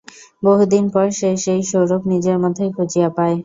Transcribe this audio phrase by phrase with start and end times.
[0.43, 3.37] বহুদিন পর সে সেই সৌরভ নিজের মধ্যেই খুঁজিয়া পায়।